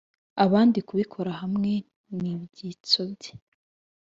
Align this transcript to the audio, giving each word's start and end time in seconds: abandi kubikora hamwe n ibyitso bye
abandi 0.45 0.77
kubikora 0.87 1.31
hamwe 1.41 1.71
n 2.19 2.21
ibyitso 2.33 3.01
bye 3.11 3.33